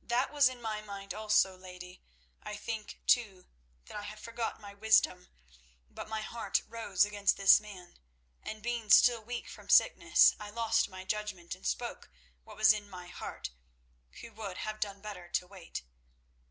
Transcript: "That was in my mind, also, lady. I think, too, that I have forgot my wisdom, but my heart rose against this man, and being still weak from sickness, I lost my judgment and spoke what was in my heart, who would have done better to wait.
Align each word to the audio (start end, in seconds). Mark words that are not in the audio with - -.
"That 0.00 0.32
was 0.32 0.48
in 0.48 0.62
my 0.62 0.80
mind, 0.80 1.12
also, 1.12 1.54
lady. 1.54 2.02
I 2.42 2.56
think, 2.56 3.02
too, 3.06 3.44
that 3.84 3.98
I 3.98 4.02
have 4.04 4.18
forgot 4.18 4.58
my 4.62 4.72
wisdom, 4.72 5.28
but 5.90 6.08
my 6.08 6.22
heart 6.22 6.62
rose 6.66 7.04
against 7.04 7.36
this 7.36 7.60
man, 7.60 7.98
and 8.42 8.62
being 8.62 8.88
still 8.88 9.22
weak 9.22 9.46
from 9.46 9.68
sickness, 9.68 10.34
I 10.40 10.48
lost 10.48 10.88
my 10.88 11.04
judgment 11.04 11.54
and 11.54 11.66
spoke 11.66 12.08
what 12.44 12.56
was 12.56 12.72
in 12.72 12.88
my 12.88 13.08
heart, 13.08 13.50
who 14.22 14.32
would 14.32 14.56
have 14.56 14.80
done 14.80 15.02
better 15.02 15.28
to 15.28 15.46
wait. 15.46 15.82